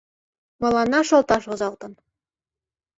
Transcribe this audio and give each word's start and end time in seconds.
Мыланна 0.61 0.99
шолташ 1.09 1.43
возалтын. 1.49 1.93